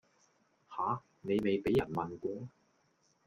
[0.75, 1.03] 吓!
[1.21, 2.47] 你未畀人問過?